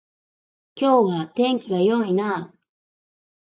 [0.73, 2.53] 今日は天気が良いなあ